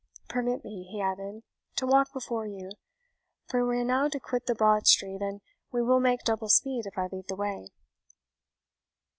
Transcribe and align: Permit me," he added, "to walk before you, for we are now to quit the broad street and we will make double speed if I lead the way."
Permit 0.27 0.65
me," 0.65 0.83
he 0.89 0.99
added, 0.99 1.43
"to 1.75 1.85
walk 1.85 2.11
before 2.11 2.47
you, 2.47 2.71
for 3.47 3.63
we 3.63 3.77
are 3.77 3.83
now 3.85 4.07
to 4.07 4.19
quit 4.19 4.47
the 4.47 4.55
broad 4.55 4.87
street 4.87 5.21
and 5.21 5.41
we 5.71 5.83
will 5.83 5.99
make 5.99 6.23
double 6.23 6.49
speed 6.49 6.87
if 6.87 6.97
I 6.97 7.05
lead 7.05 7.27
the 7.27 7.35
way." 7.35 7.67